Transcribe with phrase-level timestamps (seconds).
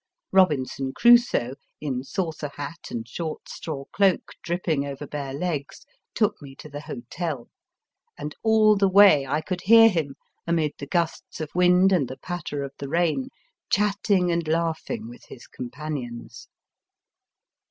[0.33, 5.85] Eobinson Crusoe, in saucer hat and short straw cloak dripping over bare legs,
[6.15, 7.51] took me to the hotel,
[8.17, 10.15] and all the way I could hear him,
[10.47, 13.27] amid the gusts of wind and the patter of the rain,
[13.69, 16.47] chatting and laughing with his companions.